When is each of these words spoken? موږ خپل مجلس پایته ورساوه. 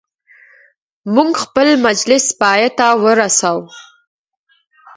موږ 1.15 1.31
خپل 1.43 1.67
مجلس 1.85 2.25
پایته 2.39 2.87
ورساوه. 3.03 3.69